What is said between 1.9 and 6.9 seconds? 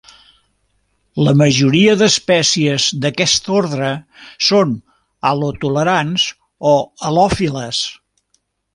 d'espècies d'aquest ordre són halotolerants o